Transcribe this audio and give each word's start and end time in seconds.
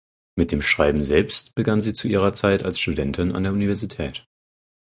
Mit 0.35 0.51
dem 0.51 0.63
Schreiben 0.63 1.03
selbst 1.03 1.53
begann 1.53 1.79
sie 1.79 1.93
zu 1.93 2.07
ihrer 2.07 2.33
Zeit 2.33 2.63
als 2.63 2.79
Studentin 2.79 3.33
an 3.33 3.43
der 3.43 3.51
Universität. 3.53 4.25